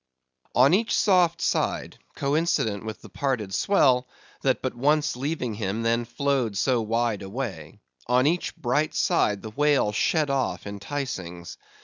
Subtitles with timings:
[0.55, 4.07] On each soft side—coincident with the parted swell,
[4.41, 9.91] that but once leaving him, then flowed so wide away—on each bright side, the whale
[9.91, 11.55] shed off enticings.